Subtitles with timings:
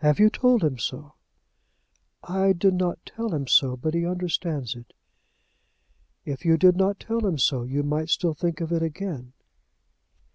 [0.00, 1.14] "Have you told him so?"
[2.22, 4.92] "I did not tell him so, but he understands it."
[6.26, 9.32] "If you did not tell him so, you might still think of it again."